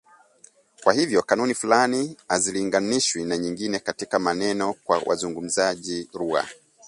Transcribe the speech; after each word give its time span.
Kwa 0.83 0.93
hivyo 0.93 1.21
kanuni 1.21 1.53
fulani 1.55 2.17
hazilinganishwi 2.27 3.25
na 3.25 3.37
nyingine 3.37 3.79
katika 3.79 4.19
maneno 4.19 4.73
kwa 4.83 4.99
wazungumzaji 5.05 6.09
lugha 6.13 6.47